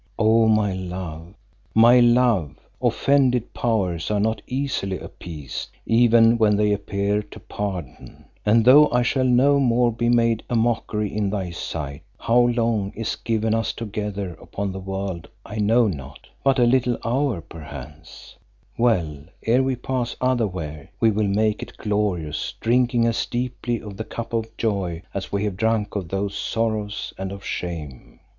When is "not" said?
4.19-4.41, 15.87-16.25